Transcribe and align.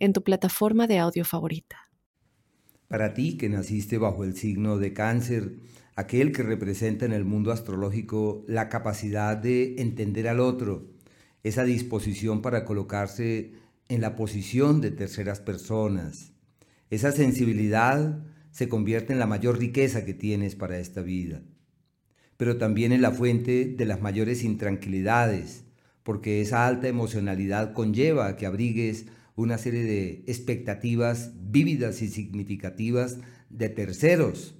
en 0.00 0.12
tu 0.12 0.24
plataforma 0.24 0.86
de 0.86 0.98
audio 0.98 1.24
favorita. 1.24 1.76
Para 2.88 3.14
ti 3.14 3.36
que 3.36 3.48
naciste 3.48 3.98
bajo 3.98 4.24
el 4.24 4.34
signo 4.34 4.78
de 4.78 4.92
cáncer, 4.92 5.54
aquel 5.94 6.32
que 6.32 6.42
representa 6.42 7.04
en 7.04 7.12
el 7.12 7.24
mundo 7.24 7.52
astrológico 7.52 8.44
la 8.48 8.68
capacidad 8.68 9.36
de 9.36 9.76
entender 9.80 10.26
al 10.26 10.40
otro, 10.40 10.88
esa 11.44 11.64
disposición 11.64 12.42
para 12.42 12.64
colocarse 12.64 13.52
en 13.88 14.00
la 14.00 14.16
posición 14.16 14.80
de 14.80 14.90
terceras 14.90 15.40
personas, 15.40 16.32
esa 16.90 17.12
sensibilidad 17.12 18.24
se 18.50 18.68
convierte 18.68 19.12
en 19.12 19.18
la 19.18 19.26
mayor 19.26 19.58
riqueza 19.58 20.04
que 20.04 20.14
tienes 20.14 20.56
para 20.56 20.78
esta 20.78 21.02
vida, 21.02 21.42
pero 22.36 22.56
también 22.56 22.92
en 22.92 23.02
la 23.02 23.12
fuente 23.12 23.66
de 23.66 23.84
las 23.84 24.00
mayores 24.00 24.42
intranquilidades, 24.42 25.64
porque 26.02 26.40
esa 26.40 26.66
alta 26.66 26.88
emocionalidad 26.88 27.72
conlleva 27.72 28.36
que 28.36 28.46
abrigues 28.46 29.06
una 29.36 29.58
serie 29.58 29.84
de 29.84 30.24
expectativas 30.26 31.32
vívidas 31.40 32.02
y 32.02 32.08
significativas 32.08 33.18
de 33.48 33.68
terceros. 33.68 34.54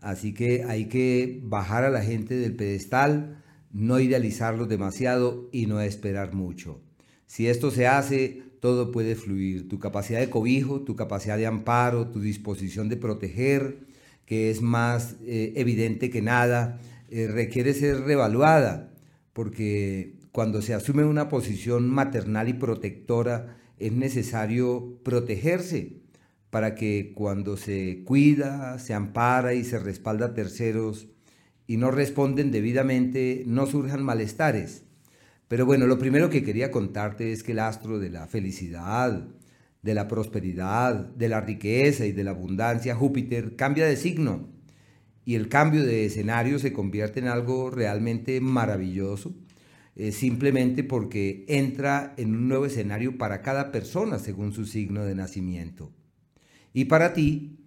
Así 0.00 0.32
que 0.32 0.64
hay 0.64 0.86
que 0.86 1.40
bajar 1.42 1.84
a 1.84 1.90
la 1.90 2.02
gente 2.02 2.36
del 2.36 2.54
pedestal, 2.54 3.42
no 3.72 4.00
idealizarlos 4.00 4.68
demasiado 4.68 5.48
y 5.52 5.66
no 5.66 5.80
esperar 5.80 6.34
mucho. 6.34 6.80
Si 7.26 7.48
esto 7.48 7.70
se 7.70 7.86
hace, 7.86 8.42
todo 8.60 8.92
puede 8.92 9.14
fluir. 9.14 9.68
Tu 9.68 9.78
capacidad 9.78 10.20
de 10.20 10.30
cobijo, 10.30 10.80
tu 10.82 10.96
capacidad 10.96 11.36
de 11.36 11.46
amparo, 11.46 12.08
tu 12.08 12.20
disposición 12.20 12.88
de 12.88 12.96
proteger, 12.96 13.86
que 14.24 14.50
es 14.50 14.62
más 14.62 15.16
eh, 15.24 15.52
evidente 15.56 16.10
que 16.10 16.22
nada, 16.22 16.80
eh, 17.10 17.26
requiere 17.26 17.74
ser 17.74 18.00
revaluada, 18.00 18.92
porque 19.32 20.18
cuando 20.32 20.60
se 20.62 20.74
asume 20.74 21.04
una 21.04 21.28
posición 21.28 21.88
maternal 21.88 22.48
y 22.48 22.54
protectora, 22.54 23.56
es 23.78 23.92
necesario 23.92 24.98
protegerse 25.02 25.98
para 26.50 26.74
que 26.74 27.12
cuando 27.14 27.56
se 27.56 28.02
cuida, 28.04 28.78
se 28.78 28.94
ampara 28.94 29.54
y 29.54 29.64
se 29.64 29.78
respalda 29.78 30.26
a 30.26 30.34
terceros 30.34 31.08
y 31.66 31.76
no 31.76 31.90
responden 31.90 32.50
debidamente, 32.50 33.44
no 33.46 33.66
surjan 33.66 34.02
malestares. 34.02 34.84
Pero 35.48 35.66
bueno, 35.66 35.86
lo 35.86 35.98
primero 35.98 36.30
que 36.30 36.42
quería 36.42 36.70
contarte 36.70 37.32
es 37.32 37.42
que 37.42 37.52
el 37.52 37.58
astro 37.58 37.98
de 37.98 38.10
la 38.10 38.26
felicidad, 38.26 39.28
de 39.82 39.94
la 39.94 40.08
prosperidad, 40.08 40.94
de 40.94 41.28
la 41.28 41.40
riqueza 41.40 42.06
y 42.06 42.12
de 42.12 42.24
la 42.24 42.30
abundancia, 42.30 42.94
Júpiter, 42.94 43.56
cambia 43.56 43.86
de 43.86 43.96
signo 43.96 44.48
y 45.24 45.34
el 45.34 45.48
cambio 45.48 45.84
de 45.84 46.06
escenario 46.06 46.58
se 46.58 46.72
convierte 46.72 47.20
en 47.20 47.28
algo 47.28 47.70
realmente 47.70 48.40
maravilloso 48.40 49.34
eh, 49.98 50.12
simplemente 50.12 50.84
porque 50.84 51.44
entra 51.48 52.14
en 52.18 52.32
un 52.36 52.48
nuevo 52.48 52.66
escenario 52.66 53.18
para 53.18 53.42
cada 53.42 53.72
persona 53.72 54.20
según 54.20 54.52
su 54.52 54.64
signo 54.64 55.04
de 55.04 55.16
nacimiento. 55.16 55.92
Y 56.72 56.84
para 56.84 57.14
ti, 57.14 57.58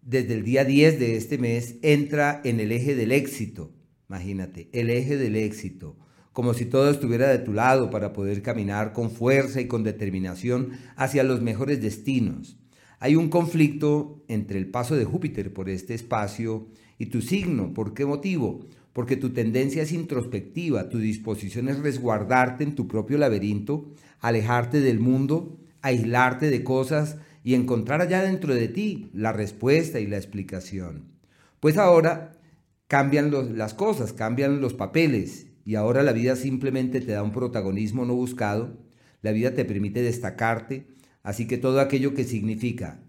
desde 0.00 0.32
el 0.32 0.44
día 0.44 0.64
10 0.64 0.98
de 0.98 1.16
este 1.16 1.36
mes, 1.36 1.76
entra 1.82 2.40
en 2.42 2.58
el 2.58 2.72
eje 2.72 2.94
del 2.94 3.12
éxito. 3.12 3.70
Imagínate, 4.08 4.70
el 4.72 4.88
eje 4.88 5.18
del 5.18 5.36
éxito, 5.36 5.98
como 6.32 6.54
si 6.54 6.64
todo 6.64 6.90
estuviera 6.90 7.28
de 7.28 7.38
tu 7.38 7.52
lado 7.52 7.90
para 7.90 8.14
poder 8.14 8.40
caminar 8.40 8.94
con 8.94 9.10
fuerza 9.10 9.60
y 9.60 9.66
con 9.66 9.84
determinación 9.84 10.70
hacia 10.96 11.22
los 11.22 11.42
mejores 11.42 11.82
destinos. 11.82 12.56
Hay 12.98 13.14
un 13.14 13.28
conflicto 13.28 14.24
entre 14.28 14.58
el 14.58 14.70
paso 14.70 14.96
de 14.96 15.04
Júpiter 15.04 15.52
por 15.52 15.68
este 15.68 15.92
espacio 15.92 16.66
y 16.98 17.06
tu 17.06 17.20
signo. 17.20 17.74
¿Por 17.74 17.92
qué 17.92 18.06
motivo? 18.06 18.60
Porque 18.94 19.16
tu 19.16 19.30
tendencia 19.30 19.82
es 19.82 19.92
introspectiva, 19.92 20.88
tu 20.88 20.98
disposición 20.98 21.68
es 21.68 21.80
resguardarte 21.80 22.64
en 22.64 22.76
tu 22.76 22.88
propio 22.88 23.18
laberinto, 23.18 23.92
alejarte 24.20 24.80
del 24.80 25.00
mundo, 25.00 25.58
aislarte 25.82 26.48
de 26.48 26.64
cosas 26.64 27.18
y 27.42 27.54
encontrar 27.54 28.00
allá 28.00 28.22
dentro 28.22 28.54
de 28.54 28.68
ti 28.68 29.10
la 29.12 29.32
respuesta 29.32 29.98
y 29.98 30.06
la 30.06 30.16
explicación. 30.16 31.12
Pues 31.58 31.76
ahora 31.76 32.38
cambian 32.86 33.32
las 33.58 33.74
cosas, 33.74 34.12
cambian 34.12 34.60
los 34.60 34.74
papeles 34.74 35.48
y 35.64 35.74
ahora 35.74 36.04
la 36.04 36.12
vida 36.12 36.36
simplemente 36.36 37.00
te 37.00 37.12
da 37.12 37.24
un 37.24 37.32
protagonismo 37.32 38.04
no 38.04 38.14
buscado, 38.14 38.78
la 39.22 39.32
vida 39.32 39.54
te 39.54 39.64
permite 39.64 40.02
destacarte, 40.02 40.86
así 41.24 41.48
que 41.48 41.58
todo 41.58 41.80
aquello 41.80 42.14
que 42.14 42.22
significa 42.22 43.00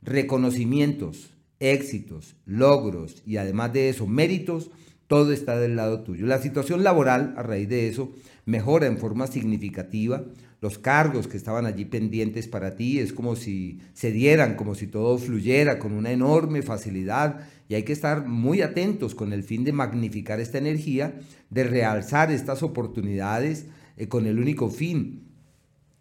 reconocimientos, 0.00 1.34
éxitos, 1.58 2.36
logros 2.46 3.22
y 3.26 3.38
además 3.38 3.72
de 3.72 3.88
eso 3.88 4.06
méritos, 4.06 4.70
todo 5.06 5.32
está 5.32 5.58
del 5.58 5.76
lado 5.76 6.02
tuyo. 6.02 6.26
La 6.26 6.40
situación 6.40 6.82
laboral, 6.82 7.34
a 7.36 7.42
raíz 7.42 7.68
de 7.68 7.88
eso, 7.88 8.12
mejora 8.46 8.86
en 8.86 8.98
forma 8.98 9.26
significativa. 9.26 10.24
Los 10.60 10.78
cargos 10.78 11.28
que 11.28 11.36
estaban 11.36 11.66
allí 11.66 11.84
pendientes 11.84 12.48
para 12.48 12.74
ti 12.74 12.98
es 12.98 13.12
como 13.12 13.36
si 13.36 13.80
se 13.92 14.12
dieran, 14.12 14.56
como 14.56 14.74
si 14.74 14.86
todo 14.86 15.18
fluyera 15.18 15.78
con 15.78 15.92
una 15.92 16.10
enorme 16.10 16.62
facilidad 16.62 17.46
y 17.68 17.74
hay 17.74 17.82
que 17.82 17.92
estar 17.92 18.26
muy 18.26 18.62
atentos 18.62 19.14
con 19.14 19.32
el 19.32 19.42
fin 19.42 19.64
de 19.64 19.72
magnificar 19.72 20.40
esta 20.40 20.58
energía, 20.58 21.14
de 21.50 21.64
realzar 21.64 22.30
estas 22.30 22.62
oportunidades 22.62 23.66
eh, 23.96 24.08
con 24.08 24.26
el 24.26 24.38
único 24.38 24.70
fin 24.70 25.24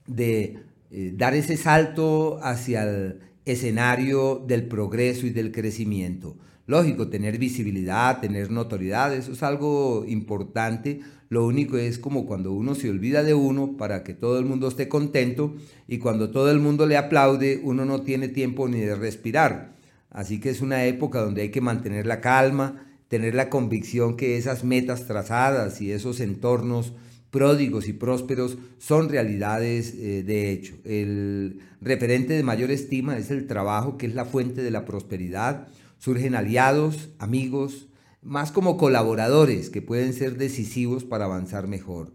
de 0.08 0.59
eh, 0.92 1.13
dar 1.16 1.34
ese 1.34 1.58
salto 1.58 2.40
hacia 2.44 2.84
el 2.84 3.19
escenario 3.46 4.44
del 4.47 4.68
progreso 4.68 5.25
y 5.25 5.31
del 5.31 5.52
crecimiento. 5.52 6.38
Lógico, 6.66 7.09
tener 7.09 7.38
visibilidad, 7.40 8.22
tener 8.22 8.50
notoriedad, 8.50 9.13
eso 9.13 9.34
es 9.34 9.44
algo 9.44 10.06
importante. 10.07 11.01
Lo 11.28 11.46
único 11.46 11.78
es 11.78 12.00
como 12.00 12.25
cuando 12.25 12.53
uno 12.53 12.74
se 12.74 12.90
olvida 12.90 13.22
de 13.22 13.34
uno 13.34 13.75
para 13.75 14.03
que 14.03 14.13
todo 14.13 14.40
el 14.40 14.46
mundo 14.46 14.69
esté 14.69 14.88
contento 14.88 15.56
y 15.90 15.97
cuando 15.97 16.29
todo 16.29 16.50
el 16.51 16.59
mundo 16.59 16.85
le 16.85 16.96
aplaude, 16.96 17.59
uno 17.63 17.84
no 17.84 18.03
tiene 18.03 18.29
tiempo 18.29 18.69
ni 18.69 18.79
de 18.79 18.96
respirar. 18.96 19.74
Así 20.09 20.40
que 20.40 20.51
es 20.51 20.62
una 20.62 20.85
época 20.85 21.19
donde 21.19 21.41
hay 21.41 21.50
que 21.50 21.59
mantener 21.59 22.06
la 22.06 22.22
calma, 22.22 22.85
tener 23.09 23.35
la 23.35 23.50
convicción 23.50 24.16
que 24.16 24.38
esas 24.38 24.63
metas 24.63 25.06
trazadas 25.06 25.81
y 25.81 25.91
esos 25.91 26.22
entornos 26.22 26.94
pródigos 27.30 27.90
y 27.90 27.94
prósperos 27.94 28.57
son 28.78 29.09
realidades 29.09 29.95
eh, 29.95 30.24
de 30.24 30.51
hecho. 30.51 30.75
El 30.85 31.59
referente 31.81 32.34
de 32.34 32.44
mayor 32.44 32.72
estima 32.72 33.18
es 33.18 33.31
el 33.31 33.47
trabajo, 33.47 33.97
que 33.97 34.06
es 34.06 34.16
la 34.16 34.24
fuente 34.24 34.62
de 34.62 34.72
la 34.72 34.85
prosperidad 34.85 35.68
surgen 36.03 36.36
aliados, 36.36 37.12
amigos, 37.18 37.88
más 38.22 38.52
como 38.52 38.75
colaboradores 38.75 39.69
que 39.69 39.81
pueden 39.81 40.12
ser 40.12 40.36
decisivos 40.36 41.06
para 41.06 41.24
avanzar 41.24 41.69
mejor, 41.69 42.12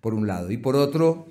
por 0.00 0.14
un 0.14 0.28
lado. 0.28 0.52
Y 0.52 0.58
por 0.58 0.76
otro, 0.76 1.26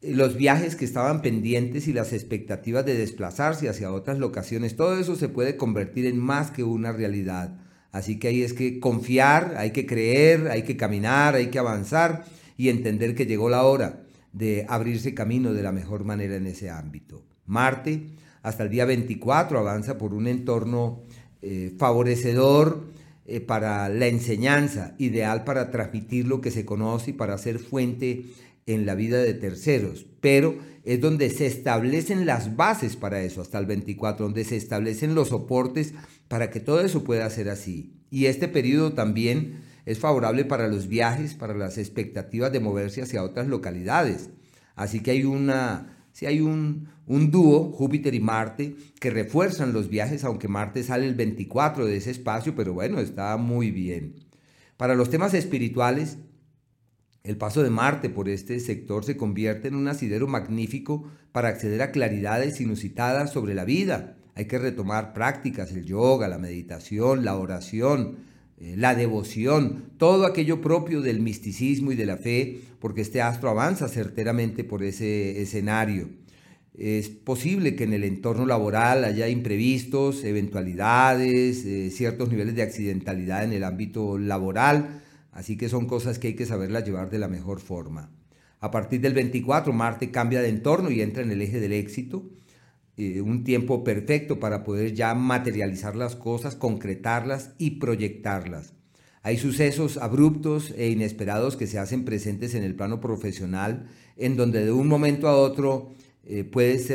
los 0.00 0.38
viajes 0.38 0.76
que 0.76 0.86
estaban 0.86 1.20
pendientes 1.20 1.88
y 1.88 1.92
las 1.92 2.14
expectativas 2.14 2.86
de 2.86 2.96
desplazarse 2.96 3.68
hacia 3.68 3.92
otras 3.92 4.18
locaciones, 4.18 4.76
todo 4.76 4.98
eso 4.98 5.14
se 5.14 5.28
puede 5.28 5.58
convertir 5.58 6.06
en 6.06 6.18
más 6.18 6.50
que 6.50 6.64
una 6.64 6.90
realidad. 6.90 7.60
Así 7.90 8.18
que 8.18 8.28
ahí 8.28 8.42
es 8.42 8.54
que 8.54 8.80
confiar, 8.80 9.56
hay 9.58 9.72
que 9.72 9.84
creer, 9.84 10.48
hay 10.48 10.62
que 10.62 10.78
caminar, 10.78 11.34
hay 11.34 11.48
que 11.48 11.58
avanzar 11.58 12.24
y 12.56 12.70
entender 12.70 13.14
que 13.14 13.26
llegó 13.26 13.50
la 13.50 13.64
hora 13.64 14.04
de 14.32 14.64
abrirse 14.70 15.12
camino 15.12 15.52
de 15.52 15.62
la 15.62 15.72
mejor 15.72 16.06
manera 16.06 16.36
en 16.36 16.46
ese 16.46 16.70
ámbito. 16.70 17.26
Marte, 17.44 18.06
hasta 18.42 18.64
el 18.64 18.70
día 18.70 18.86
24, 18.86 19.58
avanza 19.58 19.98
por 19.98 20.14
un 20.14 20.26
entorno 20.26 21.02
eh, 21.42 21.74
favorecedor 21.76 22.84
eh, 23.26 23.40
para 23.40 23.88
la 23.88 24.06
enseñanza, 24.06 24.94
ideal 24.98 25.44
para 25.44 25.70
transmitir 25.70 26.26
lo 26.26 26.40
que 26.40 26.50
se 26.50 26.64
conoce 26.64 27.10
y 27.10 27.14
para 27.14 27.38
ser 27.38 27.58
fuente 27.58 28.26
en 28.66 28.86
la 28.86 28.94
vida 28.94 29.20
de 29.20 29.34
terceros, 29.34 30.06
pero 30.20 30.56
es 30.84 31.00
donde 31.00 31.30
se 31.30 31.46
establecen 31.46 32.26
las 32.26 32.56
bases 32.56 32.96
para 32.96 33.22
eso, 33.22 33.40
hasta 33.40 33.58
el 33.58 33.66
24, 33.66 34.26
donde 34.26 34.44
se 34.44 34.56
establecen 34.56 35.14
los 35.14 35.28
soportes 35.28 35.94
para 36.28 36.50
que 36.50 36.60
todo 36.60 36.80
eso 36.80 37.04
pueda 37.04 37.28
ser 37.30 37.48
así. 37.48 37.94
Y 38.10 38.26
este 38.26 38.48
periodo 38.48 38.92
también 38.92 39.62
es 39.86 39.98
favorable 39.98 40.44
para 40.44 40.68
los 40.68 40.88
viajes, 40.88 41.34
para 41.34 41.54
las 41.54 41.78
expectativas 41.78 42.52
de 42.52 42.60
moverse 42.60 43.02
hacia 43.02 43.22
otras 43.22 43.48
localidades. 43.48 44.30
Así 44.74 45.00
que 45.00 45.12
hay 45.12 45.24
una 45.24 45.91
si 46.12 46.26
hay 46.26 46.40
un, 46.40 46.88
un 47.06 47.30
dúo, 47.30 47.72
Júpiter 47.72 48.14
y 48.14 48.20
Marte, 48.20 48.76
que 49.00 49.10
refuerzan 49.10 49.72
los 49.72 49.88
viajes, 49.88 50.24
aunque 50.24 50.48
Marte 50.48 50.82
sale 50.82 51.06
el 51.06 51.14
24 51.14 51.86
de 51.86 51.96
ese 51.96 52.10
espacio, 52.10 52.54
pero 52.54 52.74
bueno, 52.74 53.00
está 53.00 53.36
muy 53.36 53.70
bien. 53.70 54.14
Para 54.76 54.94
los 54.94 55.10
temas 55.10 55.34
espirituales, 55.34 56.18
El 57.24 57.36
paso 57.36 57.62
de 57.62 57.70
Marte 57.70 58.10
por 58.10 58.28
este 58.28 58.58
sector 58.58 59.04
se 59.04 59.16
convierte 59.16 59.68
en 59.68 59.76
un 59.76 59.86
asidero 59.86 60.26
magnífico 60.26 61.04
para 61.30 61.48
acceder 61.50 61.80
a 61.80 61.92
claridades 61.92 62.60
inusitadas 62.60 63.32
sobre 63.32 63.54
la 63.54 63.64
vida. 63.64 64.16
Hay 64.34 64.46
que 64.46 64.58
retomar 64.58 65.12
prácticas, 65.12 65.70
el 65.70 65.84
yoga, 65.84 66.26
la 66.26 66.38
meditación, 66.38 67.24
la 67.24 67.36
oración, 67.36 68.16
la 68.58 68.94
devoción, 68.94 69.90
todo 69.96 70.24
aquello 70.24 70.60
propio 70.60 71.00
del 71.00 71.20
misticismo 71.20 71.92
y 71.92 71.96
de 71.96 72.06
la 72.06 72.16
fe, 72.16 72.60
porque 72.78 73.00
este 73.00 73.20
astro 73.20 73.50
avanza 73.50 73.88
certeramente 73.88 74.64
por 74.64 74.82
ese 74.82 75.40
escenario. 75.42 76.08
Es 76.74 77.10
posible 77.10 77.76
que 77.76 77.84
en 77.84 77.92
el 77.92 78.04
entorno 78.04 78.46
laboral 78.46 79.04
haya 79.04 79.28
imprevistos, 79.28 80.24
eventualidades, 80.24 81.64
eh, 81.66 81.90
ciertos 81.90 82.30
niveles 82.30 82.54
de 82.54 82.62
accidentalidad 82.62 83.44
en 83.44 83.52
el 83.52 83.64
ámbito 83.64 84.16
laboral, 84.16 85.02
así 85.32 85.58
que 85.58 85.68
son 85.68 85.86
cosas 85.86 86.18
que 86.18 86.28
hay 86.28 86.34
que 86.34 86.46
saberlas 86.46 86.84
llevar 86.84 87.10
de 87.10 87.18
la 87.18 87.28
mejor 87.28 87.60
forma. 87.60 88.10
A 88.60 88.70
partir 88.70 89.00
del 89.00 89.12
24, 89.12 89.72
Marte 89.72 90.10
cambia 90.10 90.40
de 90.40 90.48
entorno 90.48 90.90
y 90.90 91.02
entra 91.02 91.22
en 91.22 91.30
el 91.30 91.42
eje 91.42 91.60
del 91.60 91.72
éxito, 91.72 92.30
eh, 92.96 93.20
un 93.20 93.44
tiempo 93.44 93.84
perfecto 93.84 94.38
para 94.38 94.64
poder 94.64 94.92
ya 94.94 95.14
materializar 95.14 95.96
las 95.96 96.14
cosas, 96.14 96.56
concretarlas 96.56 97.54
y 97.58 97.72
proyectarlas. 97.72 98.74
Hay 99.22 99.38
sucesos 99.38 99.98
abruptos 99.98 100.74
e 100.76 100.90
inesperados 100.90 101.56
que 101.56 101.66
se 101.68 101.78
hacen 101.78 102.04
presentes 102.04 102.54
en 102.54 102.64
el 102.64 102.74
plano 102.74 103.00
profesional, 103.00 103.86
en 104.16 104.36
donde 104.36 104.64
de 104.64 104.72
un 104.72 104.88
momento 104.88 105.28
a 105.28 105.36
otro 105.36 105.92
eh, 106.24 106.44
puedes, 106.44 106.86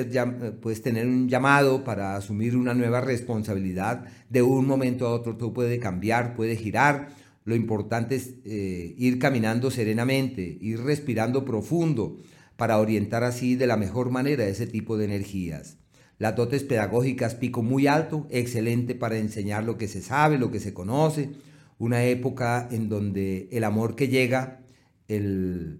tener 0.83 1.07
un 1.07 1.27
llamado 1.27 1.83
para 1.83 2.15
asumir 2.15 2.55
una 2.55 2.73
nueva 2.73 3.01
responsabilidad. 3.01 4.05
De 4.29 4.41
un 4.41 4.67
momento 4.67 5.07
a 5.07 5.13
otro 5.13 5.35
todo 5.35 5.53
puede 5.53 5.79
cambiar, 5.79 6.35
puede 6.35 6.55
girar. 6.57 7.09
Lo 7.43 7.55
importante 7.55 8.15
es 8.15 8.35
eh, 8.45 8.93
ir 8.97 9.19
caminando 9.19 9.71
serenamente, 9.71 10.57
ir 10.61 10.81
respirando 10.81 11.45
profundo 11.45 12.17
para 12.57 12.77
orientar 12.77 13.23
así 13.23 13.55
de 13.55 13.67
la 13.67 13.77
mejor 13.77 14.09
manera 14.09 14.45
ese 14.47 14.67
tipo 14.67 14.97
de 14.97 15.05
energías. 15.05 15.77
Las 16.19 16.35
dotes 16.35 16.63
pedagógicas 16.63 17.35
pico 17.35 17.61
muy 17.61 17.87
alto, 17.87 18.27
excelente 18.31 18.95
para 18.95 19.17
enseñar 19.17 19.63
lo 19.63 19.77
que 19.77 19.87
se 19.87 20.01
sabe, 20.01 20.37
lo 20.37 20.49
que 20.51 20.59
se 20.59 20.73
conoce. 20.73 21.29
Una 21.77 22.05
época 22.05 22.67
en 22.71 22.89
donde 22.89 23.47
el 23.51 23.63
amor 23.63 23.95
que 23.95 24.07
llega, 24.07 24.61
el, 25.07 25.79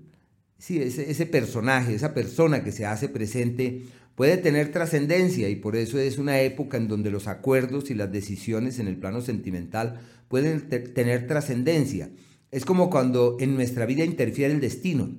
sí, 0.60 0.80
ese, 0.80 1.26
personaje, 1.26 1.96
esa 1.96 2.14
persona 2.14 2.64
que 2.64 2.72
se 2.72 2.86
hace 2.86 3.10
presente 3.10 3.86
puede 4.14 4.38
tener 4.38 4.72
trascendencia 4.72 5.50
y 5.50 5.56
por 5.56 5.76
eso 5.76 6.00
es 6.00 6.20
una 6.20 6.40
época 6.42 6.78
en 6.78 6.88
donde 6.88 7.10
los 7.10 7.28
acuerdos 7.28 7.90
y 7.90 7.96
las 7.96 8.12
decisiones 8.12 8.78
en 8.78 8.88
el 8.88 8.98
plano 8.98 9.22
sentimental 9.22 10.00
pueden 10.28 10.70
tener 10.70 11.26
trascendencia. 11.28 12.12
Es 12.52 12.64
como 12.64 12.90
cuando 12.92 13.38
en 13.40 13.56
nuestra 13.56 13.86
vida 13.86 14.04
interfiere 14.06 14.54
el 14.54 14.62
destino. 14.62 15.18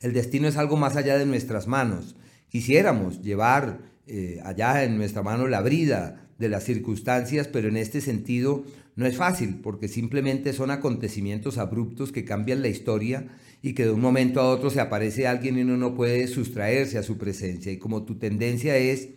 El 0.00 0.12
destino 0.12 0.46
es 0.46 0.56
algo 0.56 0.76
más 0.76 0.96
allá 0.96 1.16
de 1.16 1.26
nuestras 1.26 1.66
manos. 1.66 2.16
Quisiéramos 2.48 3.22
llevar 3.22 3.95
eh, 4.06 4.40
allá 4.44 4.84
en 4.84 4.96
nuestra 4.96 5.22
mano 5.22 5.48
la 5.48 5.62
brida 5.62 6.28
de 6.38 6.48
las 6.48 6.64
circunstancias, 6.64 7.48
pero 7.48 7.68
en 7.68 7.76
este 7.76 8.00
sentido 8.00 8.64
no 8.94 9.06
es 9.06 9.16
fácil 9.16 9.60
porque 9.62 9.88
simplemente 9.88 10.52
son 10.52 10.70
acontecimientos 10.70 11.58
abruptos 11.58 12.12
que 12.12 12.24
cambian 12.24 12.62
la 12.62 12.68
historia 12.68 13.28
y 13.62 13.74
que 13.74 13.84
de 13.84 13.90
un 13.90 14.00
momento 14.00 14.40
a 14.40 14.48
otro 14.48 14.70
se 14.70 14.80
aparece 14.80 15.26
alguien 15.26 15.58
y 15.58 15.62
uno 15.62 15.76
no 15.76 15.94
puede 15.94 16.28
sustraerse 16.28 16.98
a 16.98 17.02
su 17.02 17.18
presencia. 17.18 17.72
Y 17.72 17.78
como 17.78 18.04
tu 18.04 18.16
tendencia 18.18 18.76
es 18.76 19.08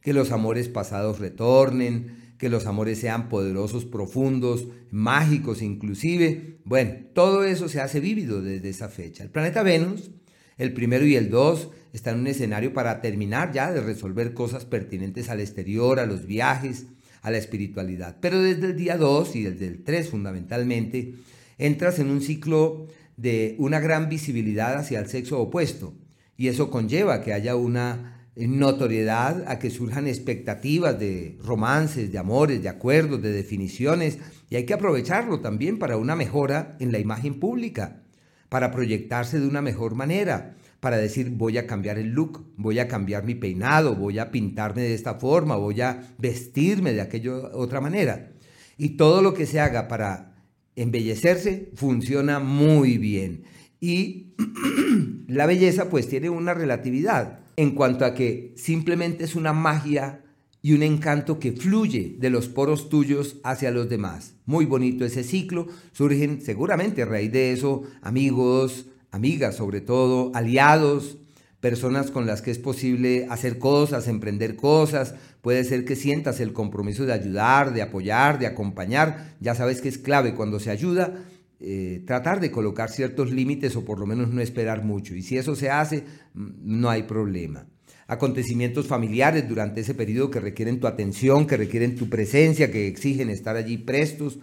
que 0.00 0.12
los 0.12 0.30
amores 0.30 0.68
pasados 0.68 1.18
retornen, 1.18 2.34
que 2.38 2.48
los 2.48 2.66
amores 2.66 2.98
sean 2.98 3.28
poderosos, 3.28 3.86
profundos, 3.86 4.68
mágicos 4.90 5.62
inclusive, 5.62 6.58
bueno, 6.64 6.96
todo 7.14 7.44
eso 7.44 7.68
se 7.68 7.80
hace 7.80 8.00
vívido 8.00 8.42
desde 8.42 8.68
esa 8.68 8.88
fecha. 8.88 9.24
El 9.24 9.30
planeta 9.30 9.62
Venus, 9.62 10.10
el 10.58 10.74
primero 10.74 11.06
y 11.06 11.16
el 11.16 11.30
dos, 11.30 11.70
está 11.94 12.10
en 12.10 12.20
un 12.20 12.26
escenario 12.26 12.74
para 12.74 13.00
terminar 13.00 13.52
ya 13.52 13.72
de 13.72 13.80
resolver 13.80 14.34
cosas 14.34 14.64
pertinentes 14.64 15.30
al 15.30 15.40
exterior, 15.40 16.00
a 16.00 16.06
los 16.06 16.26
viajes, 16.26 16.86
a 17.22 17.30
la 17.30 17.38
espiritualidad. 17.38 18.16
Pero 18.20 18.42
desde 18.42 18.66
el 18.66 18.76
día 18.76 18.98
2 18.98 19.36
y 19.36 19.42
desde 19.44 19.68
el 19.68 19.84
3 19.84 20.10
fundamentalmente, 20.10 21.14
entras 21.56 22.00
en 22.00 22.10
un 22.10 22.20
ciclo 22.20 22.88
de 23.16 23.54
una 23.58 23.78
gran 23.78 24.08
visibilidad 24.08 24.76
hacia 24.76 24.98
el 24.98 25.06
sexo 25.06 25.40
opuesto. 25.40 25.94
Y 26.36 26.48
eso 26.48 26.68
conlleva 26.68 27.22
que 27.22 27.32
haya 27.32 27.54
una 27.54 28.26
notoriedad 28.34 29.44
a 29.46 29.60
que 29.60 29.70
surjan 29.70 30.08
expectativas 30.08 30.98
de 30.98 31.38
romances, 31.44 32.10
de 32.10 32.18
amores, 32.18 32.60
de 32.60 32.68
acuerdos, 32.68 33.22
de 33.22 33.30
definiciones. 33.30 34.18
Y 34.50 34.56
hay 34.56 34.66
que 34.66 34.74
aprovecharlo 34.74 35.38
también 35.38 35.78
para 35.78 35.96
una 35.96 36.16
mejora 36.16 36.76
en 36.80 36.90
la 36.90 36.98
imagen 36.98 37.38
pública, 37.38 38.02
para 38.48 38.72
proyectarse 38.72 39.38
de 39.38 39.46
una 39.46 39.62
mejor 39.62 39.94
manera, 39.94 40.56
para 40.84 40.98
decir 40.98 41.30
voy 41.30 41.56
a 41.56 41.66
cambiar 41.66 41.96
el 41.96 42.10
look, 42.10 42.44
voy 42.58 42.78
a 42.78 42.88
cambiar 42.88 43.24
mi 43.24 43.34
peinado, 43.34 43.96
voy 43.96 44.18
a 44.18 44.30
pintarme 44.30 44.82
de 44.82 44.92
esta 44.92 45.14
forma, 45.14 45.56
voy 45.56 45.80
a 45.80 46.14
vestirme 46.18 46.92
de 46.92 47.00
aquella 47.00 47.32
otra 47.54 47.80
manera. 47.80 48.32
Y 48.76 48.90
todo 48.90 49.22
lo 49.22 49.32
que 49.32 49.46
se 49.46 49.60
haga 49.60 49.88
para 49.88 50.36
embellecerse 50.76 51.70
funciona 51.74 52.38
muy 52.38 52.98
bien. 52.98 53.44
Y 53.80 54.34
la 55.26 55.46
belleza 55.46 55.88
pues 55.88 56.06
tiene 56.06 56.28
una 56.28 56.52
relatividad 56.52 57.40
en 57.56 57.70
cuanto 57.70 58.04
a 58.04 58.12
que 58.12 58.52
simplemente 58.58 59.24
es 59.24 59.36
una 59.36 59.54
magia 59.54 60.20
y 60.60 60.74
un 60.74 60.82
encanto 60.82 61.38
que 61.38 61.52
fluye 61.52 62.16
de 62.18 62.28
los 62.28 62.48
poros 62.48 62.90
tuyos 62.90 63.38
hacia 63.42 63.70
los 63.70 63.88
demás. 63.88 64.34
Muy 64.44 64.66
bonito 64.66 65.06
ese 65.06 65.24
ciclo. 65.24 65.66
Surgen 65.92 66.42
seguramente 66.42 67.00
a 67.00 67.06
raíz 67.06 67.32
de 67.32 67.52
eso 67.52 67.84
amigos, 68.02 68.90
amigas 69.14 69.54
sobre 69.54 69.80
todo, 69.80 70.32
aliados, 70.34 71.18
personas 71.60 72.10
con 72.10 72.26
las 72.26 72.42
que 72.42 72.50
es 72.50 72.58
posible 72.58 73.26
hacer 73.30 73.58
cosas, 73.58 74.08
emprender 74.08 74.56
cosas. 74.56 75.14
Puede 75.40 75.64
ser 75.64 75.84
que 75.84 75.96
sientas 75.96 76.40
el 76.40 76.52
compromiso 76.52 77.06
de 77.06 77.12
ayudar, 77.12 77.72
de 77.72 77.82
apoyar, 77.82 78.38
de 78.38 78.46
acompañar. 78.46 79.36
Ya 79.40 79.54
sabes 79.54 79.80
que 79.80 79.88
es 79.88 79.98
clave 79.98 80.34
cuando 80.34 80.58
se 80.60 80.70
ayuda. 80.70 81.14
Eh, 81.60 82.02
tratar 82.06 82.40
de 82.40 82.50
colocar 82.50 82.90
ciertos 82.90 83.30
límites 83.30 83.76
o 83.76 83.84
por 83.84 83.98
lo 83.98 84.06
menos 84.06 84.30
no 84.30 84.42
esperar 84.42 84.84
mucho. 84.84 85.14
Y 85.14 85.22
si 85.22 85.38
eso 85.38 85.54
se 85.54 85.70
hace, 85.70 86.04
mm, 86.34 86.80
no 86.80 86.90
hay 86.90 87.04
problema. 87.04 87.66
Acontecimientos 88.08 88.86
familiares 88.86 89.48
durante 89.48 89.80
ese 89.80 89.94
periodo 89.94 90.30
que 90.30 90.40
requieren 90.40 90.80
tu 90.80 90.86
atención, 90.86 91.46
que 91.46 91.56
requieren 91.56 91.94
tu 91.94 92.10
presencia, 92.10 92.70
que 92.70 92.88
exigen 92.88 93.30
estar 93.30 93.56
allí 93.56 93.78
prestos, 93.78 94.38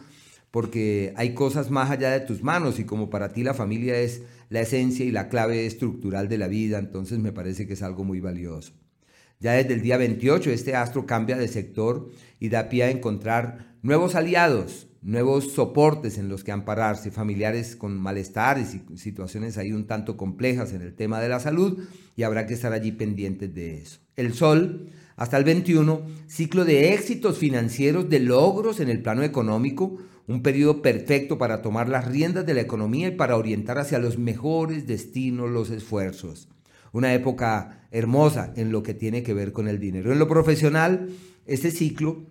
porque 0.51 1.13
hay 1.15 1.33
cosas 1.33 1.71
más 1.71 1.89
allá 1.89 2.11
de 2.11 2.19
tus 2.19 2.43
manos 2.43 2.79
y 2.79 2.83
como 2.83 3.09
para 3.09 3.33
ti 3.33 3.43
la 3.43 3.53
familia 3.53 3.97
es 3.97 4.21
la 4.49 4.59
esencia 4.61 5.05
y 5.05 5.11
la 5.11 5.29
clave 5.29 5.65
estructural 5.65 6.27
de 6.27 6.37
la 6.37 6.49
vida, 6.49 6.77
entonces 6.77 7.19
me 7.19 7.31
parece 7.31 7.65
que 7.65 7.73
es 7.73 7.81
algo 7.81 8.03
muy 8.03 8.19
valioso. 8.19 8.73
Ya 9.39 9.53
desde 9.53 9.73
el 9.73 9.81
día 9.81 9.97
28 9.97 10.51
este 10.51 10.75
astro 10.75 11.05
cambia 11.05 11.37
de 11.37 11.47
sector 11.47 12.11
y 12.39 12.49
da 12.49 12.69
pie 12.69 12.83
a 12.83 12.91
encontrar 12.91 13.75
nuevos 13.81 14.13
aliados, 14.13 14.87
nuevos 15.01 15.53
soportes 15.53 16.17
en 16.17 16.29
los 16.29 16.43
que 16.43 16.51
ampararse, 16.51 17.11
familiares 17.11 17.75
con 17.75 17.97
malestares 17.97 18.75
y 18.75 18.97
situaciones 18.97 19.57
ahí 19.57 19.71
un 19.71 19.87
tanto 19.87 20.17
complejas 20.17 20.73
en 20.73 20.81
el 20.81 20.93
tema 20.93 21.19
de 21.19 21.29
la 21.29 21.39
salud 21.39 21.79
y 22.15 22.23
habrá 22.23 22.45
que 22.45 22.53
estar 22.53 22.73
allí 22.73 22.91
pendientes 22.91 23.53
de 23.55 23.77
eso. 23.81 23.99
El 24.15 24.33
Sol, 24.33 24.89
hasta 25.15 25.37
el 25.37 25.43
21, 25.43 26.01
ciclo 26.27 26.65
de 26.65 26.93
éxitos 26.93 27.37
financieros, 27.37 28.09
de 28.09 28.19
logros 28.19 28.79
en 28.79 28.89
el 28.89 29.01
plano 29.01 29.23
económico, 29.23 29.97
un 30.31 30.41
periodo 30.41 30.81
perfecto 30.81 31.37
para 31.37 31.61
tomar 31.61 31.89
las 31.89 32.07
riendas 32.07 32.45
de 32.45 32.53
la 32.53 32.61
economía 32.61 33.09
y 33.09 33.15
para 33.15 33.37
orientar 33.37 33.77
hacia 33.77 33.99
los 33.99 34.17
mejores 34.17 34.87
destinos 34.87 35.49
los 35.49 35.69
esfuerzos. 35.69 36.49
Una 36.91 37.13
época 37.13 37.87
hermosa 37.91 38.53
en 38.55 38.71
lo 38.71 38.83
que 38.83 38.93
tiene 38.93 39.23
que 39.23 39.33
ver 39.33 39.51
con 39.51 39.67
el 39.67 39.79
dinero. 39.79 40.11
En 40.11 40.19
lo 40.19 40.27
profesional, 40.27 41.09
este 41.45 41.71
ciclo 41.71 42.25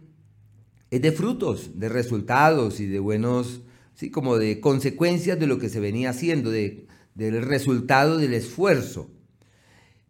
es 0.90 1.02
de 1.02 1.12
frutos, 1.12 1.78
de 1.78 1.88
resultados 1.88 2.80
y 2.80 2.86
de 2.86 2.98
buenos, 2.98 3.62
sí, 3.94 4.10
como 4.10 4.38
de 4.38 4.60
consecuencias 4.60 5.38
de 5.38 5.46
lo 5.46 5.58
que 5.58 5.68
se 5.68 5.80
venía 5.80 6.10
haciendo, 6.10 6.50
de, 6.50 6.86
del 7.14 7.42
resultado 7.42 8.18
del 8.18 8.34
esfuerzo. 8.34 9.10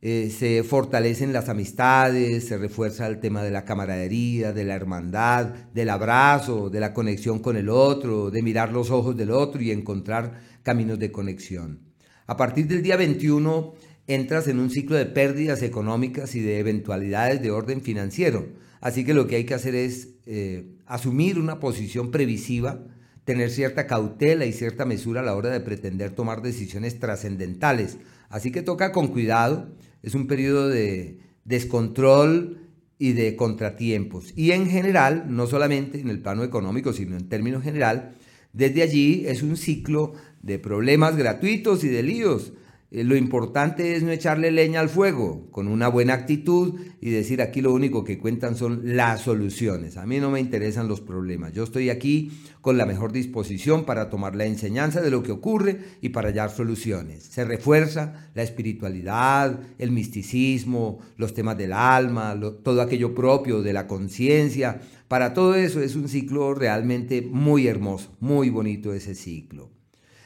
Eh, 0.02 0.30
se 0.30 0.62
fortalecen 0.62 1.34
las 1.34 1.50
amistades, 1.50 2.48
se 2.48 2.56
refuerza 2.56 3.06
el 3.06 3.20
tema 3.20 3.42
de 3.42 3.50
la 3.50 3.66
camaradería, 3.66 4.52
de 4.52 4.64
la 4.64 4.74
hermandad, 4.74 5.46
del 5.74 5.90
abrazo, 5.90 6.70
de 6.70 6.80
la 6.80 6.94
conexión 6.94 7.40
con 7.40 7.56
el 7.58 7.68
otro, 7.68 8.30
de 8.30 8.42
mirar 8.42 8.72
los 8.72 8.90
ojos 8.90 9.14
del 9.14 9.30
otro 9.30 9.60
y 9.60 9.70
encontrar 9.70 10.40
caminos 10.62 10.98
de 10.98 11.12
conexión. 11.12 11.80
A 12.26 12.38
partir 12.38 12.66
del 12.66 12.82
día 12.82 12.96
21 12.96 13.74
entras 14.06 14.48
en 14.48 14.58
un 14.58 14.70
ciclo 14.70 14.96
de 14.96 15.04
pérdidas 15.04 15.62
económicas 15.62 16.34
y 16.34 16.40
de 16.40 16.58
eventualidades 16.58 17.42
de 17.42 17.50
orden 17.50 17.82
financiero. 17.82 18.46
Así 18.80 19.04
que 19.04 19.12
lo 19.12 19.26
que 19.26 19.36
hay 19.36 19.44
que 19.44 19.54
hacer 19.54 19.74
es 19.74 20.14
eh, 20.24 20.76
asumir 20.86 21.38
una 21.38 21.60
posición 21.60 22.10
previsiva, 22.10 22.80
tener 23.24 23.50
cierta 23.50 23.86
cautela 23.86 24.46
y 24.46 24.52
cierta 24.54 24.86
mesura 24.86 25.20
a 25.20 25.24
la 25.24 25.36
hora 25.36 25.50
de 25.50 25.60
pretender 25.60 26.12
tomar 26.12 26.40
decisiones 26.40 26.98
trascendentales. 26.98 27.98
Así 28.30 28.50
que 28.50 28.62
toca 28.62 28.92
con 28.92 29.08
cuidado 29.08 29.68
es 30.02 30.14
un 30.14 30.26
periodo 30.26 30.68
de 30.68 31.18
descontrol 31.44 32.58
y 32.98 33.12
de 33.12 33.34
contratiempos. 33.36 34.32
Y 34.36 34.52
en 34.52 34.68
general, 34.68 35.24
no 35.28 35.46
solamente 35.46 36.00
en 36.00 36.08
el 36.08 36.20
plano 36.20 36.44
económico, 36.44 36.92
sino 36.92 37.16
en 37.16 37.28
términos 37.28 37.62
general, 37.62 38.14
Desde 38.52 38.82
allí 38.82 39.26
es 39.26 39.42
un 39.44 39.56
ciclo 39.56 40.14
de 40.42 40.58
problemas 40.58 41.16
gratuitos 41.16 41.84
y 41.84 41.88
de 41.88 42.02
líos, 42.02 42.52
eh, 42.92 43.04
lo 43.04 43.16
importante 43.16 43.94
es 43.94 44.02
no 44.02 44.10
echarle 44.10 44.50
leña 44.50 44.80
al 44.80 44.88
fuego, 44.88 45.48
con 45.52 45.68
una 45.68 45.86
buena 45.86 46.14
actitud 46.14 46.80
y 47.00 47.10
decir 47.10 47.40
aquí 47.40 47.60
lo 47.60 47.72
único 47.72 48.02
que 48.02 48.18
cuentan 48.18 48.56
son 48.56 48.80
las 48.96 49.20
soluciones. 49.20 49.96
A 49.96 50.06
mí 50.06 50.18
no 50.18 50.30
me 50.30 50.40
interesan 50.40 50.88
los 50.88 51.00
problemas. 51.00 51.52
Yo 51.52 51.62
estoy 51.62 51.88
aquí 51.88 52.32
con 52.60 52.76
la 52.76 52.86
mejor 52.86 53.12
disposición 53.12 53.84
para 53.84 54.10
tomar 54.10 54.34
la 54.34 54.44
enseñanza 54.44 55.00
de 55.00 55.10
lo 55.10 55.22
que 55.22 55.30
ocurre 55.30 55.78
y 56.00 56.08
para 56.08 56.28
hallar 56.28 56.50
soluciones. 56.50 57.22
Se 57.22 57.44
refuerza 57.44 58.28
la 58.34 58.42
espiritualidad, 58.42 59.60
el 59.78 59.92
misticismo, 59.92 60.98
los 61.16 61.32
temas 61.32 61.56
del 61.56 61.72
alma, 61.72 62.38
todo 62.64 62.82
aquello 62.82 63.14
propio 63.14 63.62
de 63.62 63.72
la 63.72 63.86
conciencia. 63.86 64.80
Para 65.06 65.32
todo 65.32 65.54
eso 65.54 65.80
es 65.80 65.94
un 65.94 66.08
ciclo 66.08 66.54
realmente 66.54 67.22
muy 67.22 67.68
hermoso, 67.68 68.16
muy 68.18 68.50
bonito 68.50 68.92
ese 68.92 69.14
ciclo. 69.14 69.79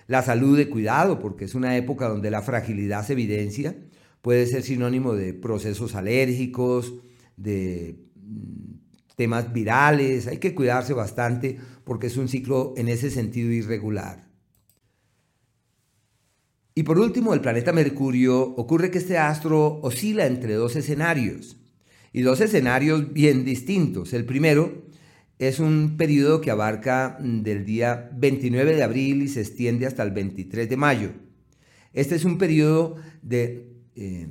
La 0.06 0.22
salud 0.22 0.56
de 0.56 0.68
cuidado, 0.68 1.18
porque 1.18 1.46
es 1.46 1.54
una 1.54 1.76
época 1.76 2.08
donde 2.08 2.30
la 2.30 2.42
fragilidad 2.42 3.06
se 3.06 3.14
evidencia, 3.14 3.76
puede 4.22 4.46
ser 4.46 4.62
sinónimo 4.62 5.14
de 5.14 5.34
procesos 5.34 5.94
alérgicos, 5.94 6.94
de 7.36 8.04
mm, 8.16 8.74
temas 9.16 9.52
virales, 9.52 10.26
hay 10.26 10.38
que 10.38 10.54
cuidarse 10.54 10.92
bastante 10.92 11.58
porque 11.84 12.08
es 12.08 12.16
un 12.16 12.28
ciclo 12.28 12.74
en 12.76 12.88
ese 12.88 13.10
sentido 13.10 13.50
irregular. 13.50 14.28
Y 16.74 16.82
por 16.82 16.98
último, 16.98 17.34
el 17.34 17.40
planeta 17.40 17.72
Mercurio, 17.72 18.40
ocurre 18.42 18.90
que 18.90 18.98
este 18.98 19.16
astro 19.16 19.80
oscila 19.82 20.26
entre 20.26 20.54
dos 20.54 20.74
escenarios, 20.74 21.56
y 22.14 22.22
dos 22.22 22.40
escenarios 22.40 23.12
bien 23.12 23.44
distintos. 23.44 24.12
El 24.12 24.24
primero 24.24 24.83
es 25.38 25.58
un 25.58 25.96
periodo 25.96 26.40
que 26.40 26.50
abarca 26.50 27.18
mm, 27.20 27.42
del 27.42 27.64
día 27.64 28.10
29 28.14 28.76
de 28.76 28.82
abril 28.82 29.22
y 29.22 29.28
se 29.28 29.40
extiende 29.40 29.86
hasta 29.86 30.02
el 30.02 30.12
23 30.12 30.68
de 30.68 30.76
mayo. 30.76 31.10
Este 31.92 32.14
es 32.14 32.24
un 32.24 32.38
periodo 32.38 32.96
de 33.22 33.68
eh, 33.94 34.26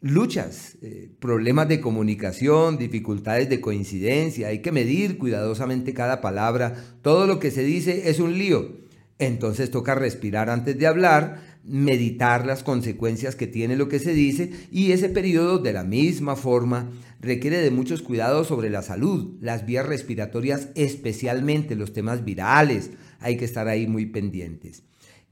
luchas, 0.00 0.78
eh, 0.82 1.10
problemas 1.20 1.68
de 1.68 1.80
comunicación, 1.80 2.78
dificultades 2.78 3.48
de 3.48 3.60
coincidencia. 3.60 4.48
Hay 4.48 4.60
que 4.60 4.72
medir 4.72 5.18
cuidadosamente 5.18 5.94
cada 5.94 6.20
palabra. 6.20 6.74
Todo 7.02 7.26
lo 7.26 7.38
que 7.38 7.50
se 7.50 7.62
dice 7.62 8.08
es 8.10 8.18
un 8.18 8.38
lío. 8.38 8.80
Entonces 9.18 9.70
toca 9.70 9.94
respirar 9.94 10.48
antes 10.48 10.78
de 10.78 10.86
hablar, 10.86 11.49
meditar 11.64 12.46
las 12.46 12.62
consecuencias 12.62 13.36
que 13.36 13.46
tiene 13.46 13.76
lo 13.76 13.88
que 13.88 13.98
se 13.98 14.12
dice 14.12 14.50
y 14.70 14.92
ese 14.92 15.08
periodo 15.08 15.58
de 15.58 15.72
la 15.72 15.84
misma 15.84 16.36
forma 16.36 16.90
requiere 17.20 17.58
de 17.58 17.70
muchos 17.70 18.02
cuidados 18.02 18.46
sobre 18.46 18.70
la 18.70 18.82
salud, 18.82 19.36
las 19.40 19.66
vías 19.66 19.86
respiratorias, 19.86 20.68
especialmente 20.74 21.76
los 21.76 21.92
temas 21.92 22.24
virales, 22.24 22.90
hay 23.20 23.36
que 23.36 23.44
estar 23.44 23.68
ahí 23.68 23.86
muy 23.86 24.06
pendientes. 24.06 24.82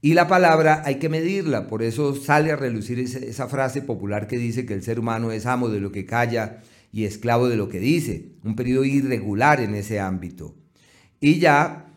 Y 0.01 0.13
la 0.13 0.27
palabra 0.27 0.83
hay 0.85 0.95
que 0.95 1.09
medirla, 1.09 1.67
por 1.67 1.83
eso 1.83 2.15
sale 2.15 2.51
a 2.51 2.55
relucir 2.55 2.99
esa 2.99 3.47
frase 3.47 3.81
popular 3.81 4.27
que 4.27 4.37
dice 4.37 4.65
que 4.65 4.73
el 4.73 4.83
ser 4.83 4.99
humano 4.99 5.31
es 5.31 5.45
amo 5.45 5.67
de 5.67 5.81
lo 5.81 5.91
que 5.91 6.05
calla 6.05 6.61
y 6.93 7.03
esclavo 7.03 7.49
de 7.49 7.57
lo 7.57 7.67
que 7.67 7.79
dice, 7.79 8.29
un 8.43 8.55
periodo 8.55 8.85
irregular 8.85 9.59
en 9.59 9.75
ese 9.75 9.99
ámbito. 9.99 10.55
Y 11.19 11.39
ya 11.39 11.89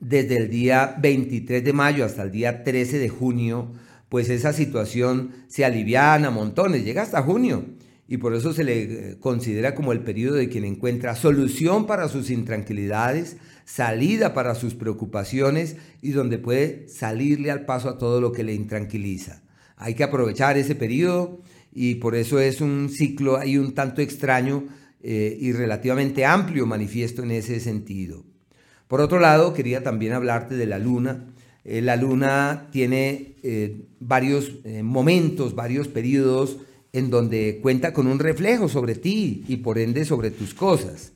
desde 0.00 0.38
el 0.38 0.50
día 0.50 0.96
23 0.98 1.62
de 1.62 1.72
mayo 1.72 2.04
hasta 2.04 2.22
el 2.22 2.32
día 2.32 2.64
13 2.64 2.98
de 2.98 3.08
junio, 3.08 3.72
pues 4.08 4.28
esa 4.30 4.52
situación 4.52 5.32
se 5.46 5.64
aliviana 5.64 6.28
a 6.28 6.32
montones, 6.32 6.84
llega 6.84 7.02
hasta 7.02 7.22
junio 7.22 7.64
y 8.08 8.16
por 8.16 8.34
eso 8.34 8.52
se 8.52 8.64
le 8.64 8.82
eh, 8.82 9.16
considera 9.20 9.74
como 9.74 9.92
el 9.92 10.00
periodo 10.00 10.34
de 10.34 10.48
quien 10.48 10.64
encuentra 10.64 11.14
solución 11.14 11.86
para 11.86 12.08
sus 12.08 12.30
intranquilidades, 12.30 13.36
salida 13.64 14.34
para 14.34 14.56
sus 14.56 14.74
preocupaciones 14.74 15.76
y 16.02 16.10
donde 16.10 16.38
puede 16.38 16.88
salirle 16.88 17.52
al 17.52 17.66
paso 17.66 17.88
a 17.88 17.98
todo 17.98 18.20
lo 18.20 18.32
que 18.32 18.42
le 18.42 18.52
intranquiliza. 18.52 19.42
Hay 19.76 19.94
que 19.94 20.02
aprovechar 20.02 20.58
ese 20.58 20.74
periodo 20.74 21.40
y 21.72 21.96
por 21.96 22.16
eso 22.16 22.40
es 22.40 22.60
un 22.60 22.88
ciclo 22.88 23.36
ahí 23.36 23.56
un 23.56 23.74
tanto 23.74 24.02
extraño 24.02 24.64
eh, 25.02 25.36
y 25.40 25.52
relativamente 25.52 26.24
amplio 26.24 26.66
manifiesto 26.66 27.22
en 27.22 27.30
ese 27.30 27.60
sentido. 27.60 28.24
Por 28.90 29.00
otro 29.00 29.20
lado, 29.20 29.54
quería 29.54 29.84
también 29.84 30.14
hablarte 30.14 30.56
de 30.56 30.66
la 30.66 30.80
luna. 30.80 31.32
Eh, 31.62 31.80
la 31.80 31.94
luna 31.94 32.66
tiene 32.72 33.36
varios 34.00 34.50
momentos, 34.82 35.54
varios 35.54 35.86
periodos 35.86 36.56
en 36.92 37.08
donde 37.08 37.60
cuenta 37.62 37.92
con 37.92 38.08
un 38.08 38.18
reflejo 38.18 38.68
sobre 38.68 38.96
ti 38.96 39.44
y 39.46 39.58
por 39.58 39.78
ende 39.78 40.04
sobre 40.04 40.32
tus 40.32 40.54
cosas. 40.54 41.12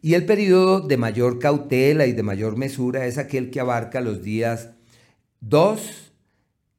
Y 0.00 0.14
el 0.14 0.24
periodo 0.24 0.80
de 0.80 0.96
mayor 0.96 1.38
cautela 1.38 2.06
y 2.06 2.12
de 2.12 2.22
mayor 2.22 2.56
mesura 2.56 3.06
es 3.06 3.18
aquel 3.18 3.50
que 3.50 3.60
abarca 3.60 4.00
los 4.00 4.22
días 4.22 4.70
2, 5.40 6.12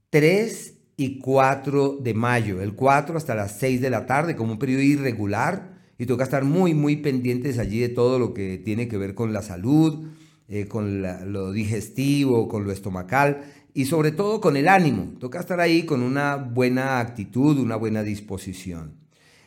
3 0.10 0.74
y 0.98 1.20
4 1.20 2.00
de 2.02 2.14
mayo, 2.16 2.62
el 2.62 2.74
4 2.74 3.18
hasta 3.18 3.36
las 3.36 3.60
6 3.60 3.80
de 3.80 3.92
la 3.92 4.08
tarde, 4.08 4.36
como 4.36 4.54
un 4.54 4.60
periodo 4.60 4.82
irregular, 4.82 5.78
y 6.00 6.08
toca 6.08 6.24
estar 6.24 6.44
muy, 6.44 6.74
muy 6.74 6.98
pendientes 6.98 7.60
allí 7.60 7.80
de 7.80 7.90
todo 7.90 8.18
lo 8.18 8.34
que 8.34 8.58
tiene 8.58 8.88
que 8.88 8.98
ver 8.98 9.14
con 9.14 9.34
la 9.34 9.44
salud, 9.44 10.08
eh, 10.52 10.68
con 10.68 11.02
lo 11.32 11.52
digestivo, 11.54 12.48
con 12.48 12.66
lo 12.66 12.72
estomacal, 12.72 13.42
y 13.74 13.86
sobre 13.86 14.12
todo 14.12 14.42
con 14.42 14.58
el 14.58 14.68
ánimo. 14.68 15.14
Toca 15.18 15.40
estar 15.40 15.62
ahí 15.62 15.84
con 15.84 16.04
una 16.04 16.36
buena 16.36 17.00
actitud, 17.00 17.58
una 17.58 17.78
buena 17.78 18.04
disposición. 18.04 18.96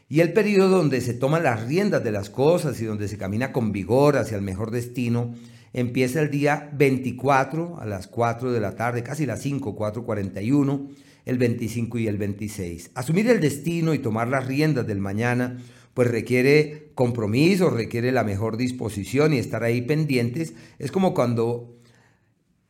Y 0.08 0.20
el 0.20 0.32
periodo 0.32 0.78
donde 0.78 1.02
se 1.02 1.12
toman 1.12 1.42
las 1.42 1.66
riendas 1.66 2.02
de 2.02 2.11
las 2.11 2.30
cosas 2.30 2.80
y 2.80 2.87
donde 2.87 3.08
se 3.08 3.18
camina 3.18 3.52
con 3.52 3.70
vigor 3.70 4.16
hacia 4.16 4.37
el 4.37 4.42
mejor 4.42 4.70
destino 4.70 5.34
empieza 5.75 6.23
el 6.23 6.30
día 6.30 6.70
24 6.73 7.80
a 7.80 7.84
las 7.84 8.06
4 8.06 8.52
de 8.52 8.61
la 8.61 8.75
tarde, 8.75 9.02
casi 9.02 9.26
las 9.26 9.42
5, 9.42 9.76
4.41, 9.76 10.88
el 11.26 11.37
25 11.37 11.99
y 11.99 12.08
el 12.08 12.16
26. 12.16 12.92
Asumir 12.94 13.28
el 13.28 13.40
destino 13.40 13.92
y 13.92 13.99
tomar 13.99 14.28
las 14.28 14.46
riendas 14.46 14.87
del 14.87 15.00
mañana 15.00 15.58
pues 15.94 16.10
requiere 16.10 16.90
compromiso, 16.94 17.70
requiere 17.70 18.12
la 18.12 18.24
mejor 18.24 18.56
disposición 18.56 19.32
y 19.32 19.38
estar 19.38 19.62
ahí 19.62 19.82
pendientes. 19.82 20.54
Es 20.78 20.92
como 20.92 21.14
cuando 21.14 21.78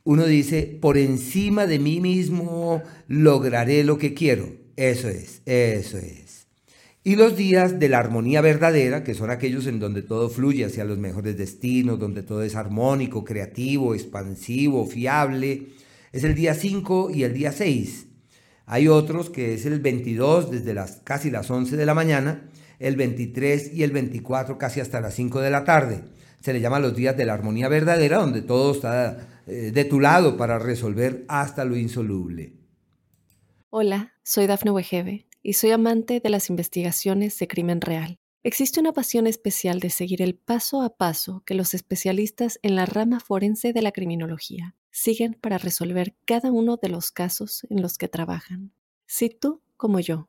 uno 0.05 0.27
dice, 0.27 0.79
por 0.81 0.99
encima 0.99 1.67
de 1.67 1.79
mí 1.79 2.01
mismo 2.01 2.83
lograré 3.09 3.83
lo 3.85 3.99
que 3.99 4.15
quiero. 4.15 4.49
Eso 4.77 5.09
es, 5.09 5.41
eso 5.47 5.99
es. 5.99 6.47
Y 7.07 7.17
los 7.17 7.37
días 7.37 7.79
de 7.79 7.91
la 7.91 7.99
armonía 7.99 8.41
verdadera, 8.41 9.05
que 9.05 9.15
son 9.15 9.31
aquellos 9.31 9.67
en 9.67 9.79
donde 9.79 10.03
todo 10.03 10.31
fluye 10.31 10.65
hacia 10.65 10.85
los 10.85 10.99
mejores 10.99 11.37
destinos, 11.37 11.99
donde 11.99 12.23
todo 12.23 12.43
es 12.43 12.55
armónico, 12.55 13.25
creativo, 13.25 13.95
expansivo, 13.95 14.87
fiable, 14.87 15.69
es 16.13 16.25
el 16.25 16.35
día 16.35 16.55
5 16.55 17.11
y 17.13 17.25
el 17.25 17.35
día 17.35 17.53
6. 17.53 18.07
Hay 18.67 18.89
otros 18.89 19.29
que 19.29 19.53
es 19.53 19.67
el 19.67 19.81
22 19.81 20.51
desde 20.51 20.73
las 20.73 21.03
casi 21.05 21.31
las 21.31 21.51
11 21.51 21.77
de 21.77 21.85
la 21.85 21.93
mañana, 21.93 22.49
el 22.85 22.97
23 22.97 23.73
y 23.73 23.83
el 23.83 23.93
24 23.93 24.59
casi 24.59 24.81
hasta 24.81 25.01
las 25.01 25.15
5 25.15 25.41
de 25.41 25.51
la 25.51 25.65
tarde. 25.65 26.05
Se 26.41 26.53
le 26.53 26.61
llama 26.61 26.79
los 26.79 26.95
días 26.95 27.17
de 27.17 27.25
la 27.25 27.33
armonía 27.33 27.69
verdadera, 27.69 28.19
donde 28.19 28.43
todo 28.43 28.73
está 28.73 29.43
eh, 29.47 29.71
de 29.73 29.85
tu 29.87 30.01
lado 30.01 30.37
para 30.37 30.59
resolver 30.59 31.25
hasta 31.29 31.65
lo 31.65 31.77
insoluble. 31.77 32.53
Hola, 33.71 34.13
soy 34.23 34.47
Dafne 34.47 34.71
Wegebe 34.71 35.27
y 35.43 35.55
soy 35.55 35.71
amante 35.71 36.21
de 36.21 36.29
las 36.29 36.51
investigaciones 36.51 37.39
de 37.39 37.49
crimen 37.49 37.81
real. 37.81 38.19
Existe 38.43 38.79
una 38.79 38.93
pasión 38.93 39.27
especial 39.27 39.81
de 39.81 39.89
seguir 39.89 40.21
el 40.21 40.35
paso 40.35 40.83
a 40.83 40.99
paso 40.99 41.43
que 41.47 41.55
los 41.55 41.73
especialistas 41.73 42.59
en 42.61 42.77
la 42.77 42.85
rama 42.85 43.19
forense 43.19 43.73
de 43.73 43.81
la 43.81 43.93
criminología 43.93 44.77
siguen 44.91 45.39
para 45.41 45.57
resolver 45.57 46.15
cada 46.27 46.53
uno 46.53 46.77
de 46.77 46.91
los 46.91 47.11
casos 47.11 47.67
en 47.71 47.81
los 47.81 47.97
que 47.97 48.09
trabajan. 48.09 48.75
Si 49.07 49.31
tú, 49.31 49.63
como 49.79 49.99
yo, 49.99 50.29